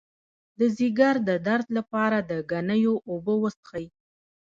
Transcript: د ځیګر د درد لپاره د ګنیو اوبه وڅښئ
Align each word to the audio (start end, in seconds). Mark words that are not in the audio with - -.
د 0.59 0.61
ځیګر 0.77 1.15
د 1.27 1.29
درد 1.47 1.67
لپاره 1.77 2.17
د 2.29 2.31
ګنیو 2.51 2.93
اوبه 3.09 3.33
وڅښئ 3.41 3.85